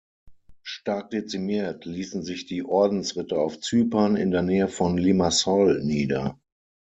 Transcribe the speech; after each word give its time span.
Stark 0.63 1.11
dezimiert 1.11 1.85
ließen 1.85 2.23
sich 2.23 2.47
die 2.47 2.63
Ordensritter 2.63 3.37
auf 3.37 3.59
Zypern, 3.59 4.15
in 4.15 4.31
der 4.31 4.41
Nähe 4.41 4.67
von 4.67 4.97
Limassol 4.97 5.83
nieder. 5.83 6.39